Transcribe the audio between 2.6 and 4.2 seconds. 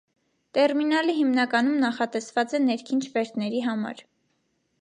ներքին չվերթների համար։